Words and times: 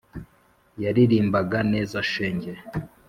yaririmbaga 0.83 1.59
neza 1.71 1.97
shenge.... 2.11 2.51